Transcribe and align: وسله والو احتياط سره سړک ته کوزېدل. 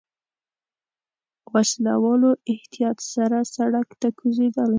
وسله 1.53 1.93
والو 2.03 2.31
احتياط 2.53 2.97
سره 3.13 3.39
سړک 3.55 3.87
ته 4.01 4.07
کوزېدل. 4.19 4.69